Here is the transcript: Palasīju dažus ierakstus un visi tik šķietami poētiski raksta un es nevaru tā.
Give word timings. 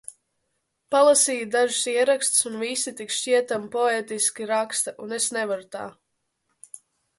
Palasīju 0.95 1.43
dažus 1.55 1.81
ierakstus 1.91 2.47
un 2.51 2.57
visi 2.63 2.95
tik 3.03 3.15
šķietami 3.19 3.71
poētiski 3.77 4.49
raksta 4.55 4.97
un 5.07 5.17
es 5.21 5.31
nevaru 5.39 5.71
tā. 5.79 5.87